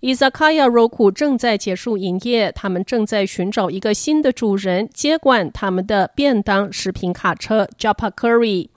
[0.00, 8.68] Izakaya Roku 正在结束营业，他们正在寻找一个新的主人接管他们的便当食品卡车 Japa Curry。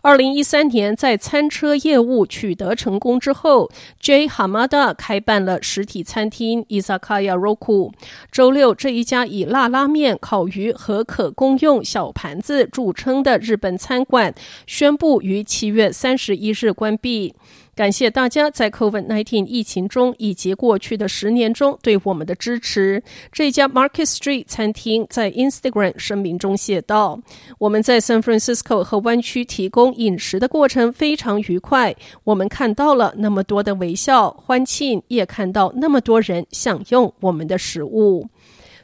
[0.00, 7.92] 二零一三年，在餐车业务取得成功之后，J Hamada 开办了实体餐厅 Izakaya Roku。
[8.32, 14.34] 周六，这一家以辣拉面、烤鱼和可公用小盘子著称的日本餐馆
[14.66, 17.34] 宣布于七月三十一日关闭。
[17.78, 23.00] 感谢大家在 COVID-19 疫情中以及过去的十年中对我们的支持。
[23.30, 27.20] 这家 Market Street 餐厅在 Instagram 声明中写道
[27.56, 31.94] ：“我们在 San Francisco 和湾区提供饮食的过程非常愉快。
[32.24, 38.26] 我们看到了那么多的微笑、欢庆，也看到那么多人享用我们的食物。”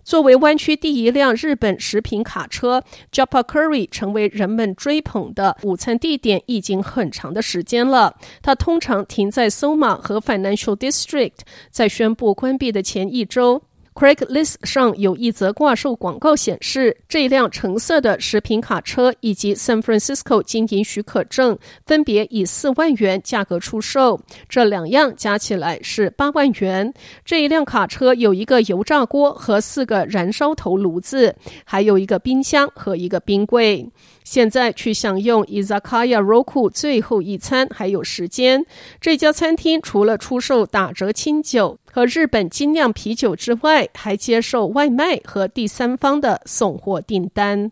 [0.04, 8.14] 作为湾区第一辆日本食品卡车，Japa Curry 成为人们追捧的午餐地点已经很长的时间了。
[8.42, 11.32] 它通常停在 Soma 和 Financial District。
[11.70, 13.62] 在宣布关闭的前一周
[13.94, 21.56] ，Craigslist 上有一则挂售广告显示，这辆橙色的食品卡车以及 San Francisco 经营许可证
[21.86, 26.92] 分别以四万元价格出售，这两样加起来是八万元。
[27.24, 33.88] 这一辆卡车有一个油炸锅和四个燃烧头炉子，还有一个冰箱和一个冰柜。
[34.24, 38.64] 现在去享用 Izakaya Roku 最后一餐还有时间。
[38.98, 47.70] 这家餐厅除了出售打折清酒和日本精酿啤酒之外，还接受外卖和第三方的送货订单。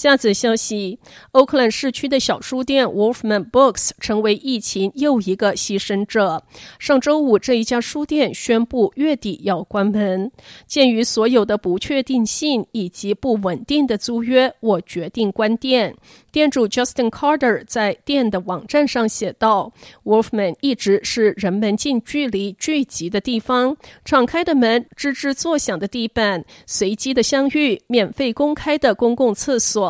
[0.00, 0.98] 下则消息
[1.32, 6.42] ：Oakland 市区的小书店 Wolfman Books 成为疫情又一个牺牲者。
[6.78, 10.32] 上周五，这一家书店宣布月底要关门。
[10.66, 15.94] 鉴于所有的不确定性以及不稳定的租约，我决定关店。
[16.32, 19.70] 店主 Justin Carter 在店的网站上写道
[20.04, 29.89] ：“Wolfman 一直是人们近距离聚集的地方，敞开的门、吱吱作响的地板、随机的相遇、免费公开的公共厕所，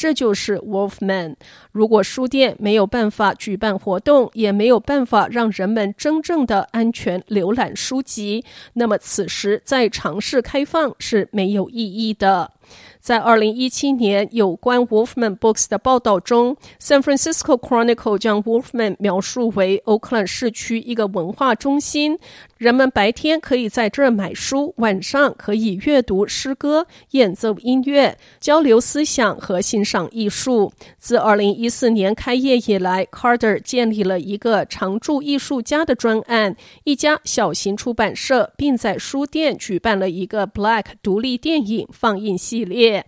[0.00, 1.34] 这就是 Wolfman。
[1.72, 12.52] 如果书店没有办法举办活动，也没有办法让人们真正的安全浏览书籍，那么此时再尝试开放是没有意义的。”
[13.00, 22.18] 在二零一七年有关 Wolfman Books 的报道中，San Francisco Chronicle 将 Wolfman 描述为 Oakland 市区一个文化中心。
[22.58, 30.72] 人们白天可以在这买书，晚上可以阅读诗歌、演奏音乐、交流思想和欣赏艺术。
[30.98, 43.06] 自二零一四年开业以来，Carter 建立了一个常驻艺术家的专案，一家小型出版社，并在书店举办了一个 Black 独立电影放映系列。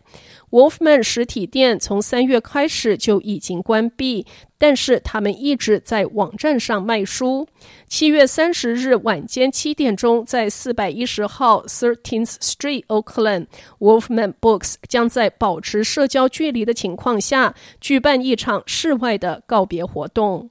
[0.53, 4.27] Wolfman 实体店从三月开始就已经关闭，
[4.59, 7.49] 但是他们一直在网站上卖书。
[7.89, 20.51] 七月三十日晚间七点钟，在四百一十号 Thirteenth Street Oakland，Wolfman Books 将在保持社交距离的情况下举办一场室外的告别活动。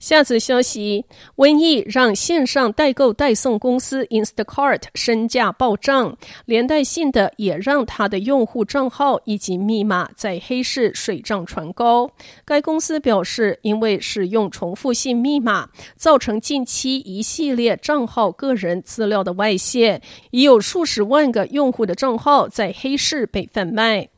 [0.00, 1.04] 下次消息：
[1.36, 6.16] 瘟疫让线上代购代送公司 Instacart 身价暴涨，
[6.46, 12.10] 连带性的也让他的用户账号以及密码在黑市水涨船高。
[12.46, 20.00] 该公司表示，因为使用重复性密码，造成近期一系列账号个人资料的外泄，
[20.30, 24.08] 已有数十万个用户的账号在黑市被贩卖。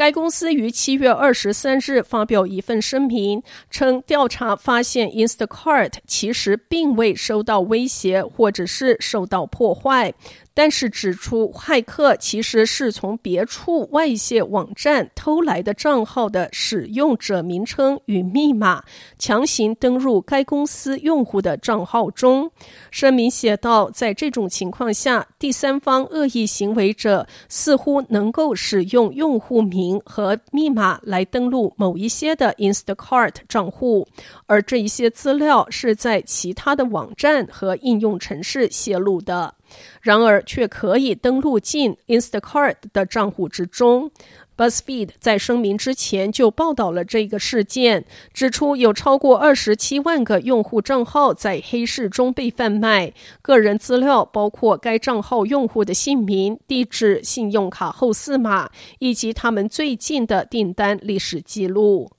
[0.00, 10.14] 该公司于七月二十三日发表一份声明，称调查发现 Instacart 其实并未受到威胁，或者是受到破坏。
[10.60, 18.84] 但是指出，骇客其实是从别处外泄网站偷来的账号的使用者名称与密码，
[19.18, 22.50] 强行登入该公司用户的账号中。
[22.90, 34.06] 声明写道，在这种情况下，第三方恶意行为者似乎能够使用用户名和密码来登录某一些的 Instacart 账户，
[34.44, 39.54] 而这一些资料是在其他的网站和应用程式泄露的。
[40.00, 44.10] 然而，却可以登录进 Instacart 的账户之中。
[44.56, 58.68] BuzzFeed 在声明之前就报道了这个事件，指出有超过二十七万个用户账号在黑市中被贩卖，个人资料包括该账号用户的姓名、地址、信用卡后四码
[58.98, 62.10] 以及他们最近的订单历史记录。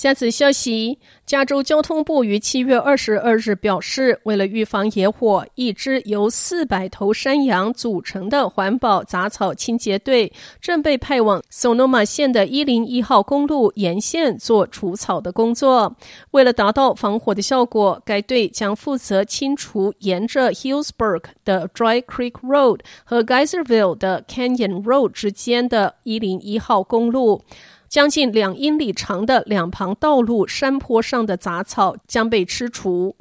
[0.00, 15.94] 下次消息，加州交通部于七月二十二日表示，为了预防野火，一支由四百头山羊组成的环保杂草清洁队正被派往索诺玛县的一零一号公路沿线做除草的工作。
[16.30, 27.42] 为了达到防火的效果，该队将负责清除沿着 Hillsburg 的 Dry Creek Road 和 Geyserville 的 Canyon Road 之间的一零一号公路。
[27.90, 33.16] 将近两英里长的两旁道路山坡上的杂草将被吃除。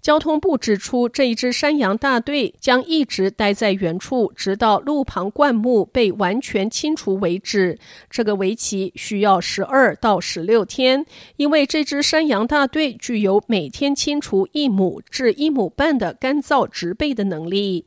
[0.00, 7.76] 交通部指出，这一支山羊大队将一直待在原处，直到路旁灌木被完全清除为止。
[8.08, 11.04] 这个为期需要十二到十六天，
[11.36, 17.84] 因为这支山羊大队具有每天清除一亩至一亩半的干燥植被的能力。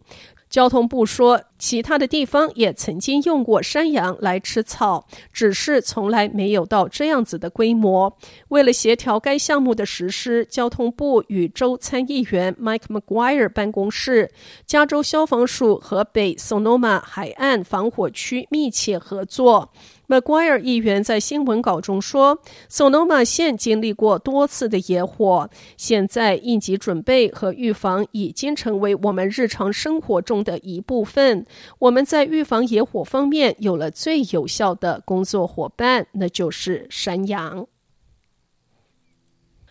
[0.50, 8.18] 交通部说，其他的地方也曾经用过山羊来吃草，只是从来没有到这样子的规模。
[8.48, 14.32] 为了协调该项目的实施，交通部与州参议员 Mike McGuire 办公室、
[14.66, 19.72] 加州消防署和北 Sonoma 海岸防火区密切合作。
[20.10, 25.48] McGuire 议员在新闻稿中说：“Sonoma 县经历过多次的野火，
[25.78, 31.46] 现在应急准备和预防已经成为我们日常生活中的一部分。
[31.78, 37.68] 我们在预防野火方面有了最有效的工作伙伴，那就是山羊。”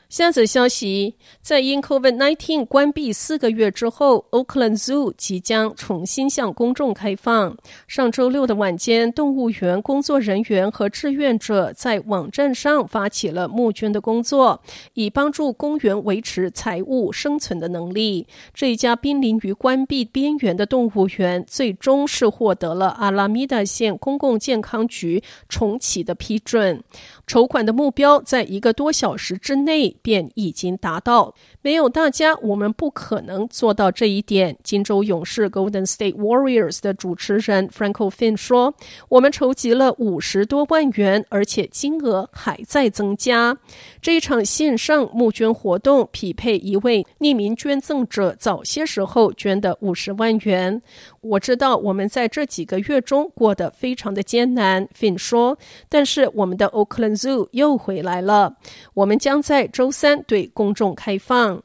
[0.08, 7.54] 下则消息，在因 COVID-19 关闭四个月之后，Oakland Zoo 即将重新向公众开放。
[7.86, 14.62] 上周六的晚间，动物园工作人员和志愿者在网站上发起了募捐的工作，
[14.94, 18.26] 以帮助公园维持财务生存的能力。
[18.54, 26.82] 这一家濒临于关闭边缘的动物园，最终是获得了阿拉米达县公共健康局重启的批准。
[27.26, 31.34] 筹款的目标在一个多小时之内便已经达到。
[31.60, 34.56] 没有大家，我们不可能做到这一点。
[34.62, 38.72] 金州勇士 （Golden State Warriors） 的主持人 Franco Finn 说
[39.10, 43.58] ：“我们筹集了五十多万元，而且金额还在增加。
[44.00, 50.80] 这一场线上募捐活动匹配一位匿名捐赠者早些时候捐的五十万元。
[51.20, 55.58] 我知道我们在这几个月中过得非常的艰难。” Finn 说
[55.90, 58.56] ：“但是我们的 Oakland Zoo 又回来了。
[58.94, 61.60] 我们将在周三对公众开放。”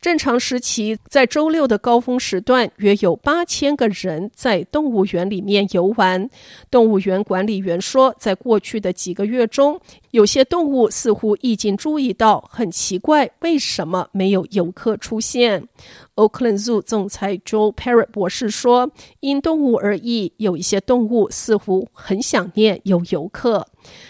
[0.00, 6.30] 正常时期，在周六的高峰时段，约有八千个人在动物园里面游玩。
[6.70, 9.80] 动物园管理员说，在过去的几个月中，
[10.12, 15.66] 有些动物似乎已经注意到，很奇怪，为什么没有游客出现。
[16.14, 23.66] Oakland Zoo 总裁 Joe Parrott 博士说：“因动物而异，有一些动物似乎很想念有游客。”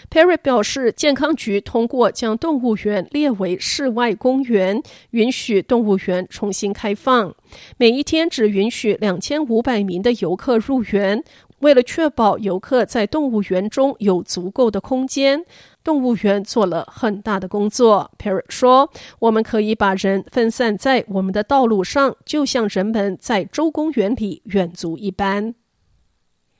[0.09, 4.81] Perry 表示，健康局通过将动物园列为室外公园，
[5.11, 7.33] 允许动物园重新开放，
[7.77, 11.23] 每一天只允许两千五百名的游客入园。
[11.59, 15.43] 为了确保游客在动物园中有足够的空间。
[15.83, 18.89] 动物园做了很大的工作 Perry 说
[19.19, 25.53] ：“我们可以把人分散在我们的道路上，就像人们在州公园里远足一般。”